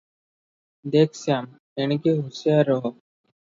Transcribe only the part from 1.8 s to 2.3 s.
ଏଣିକି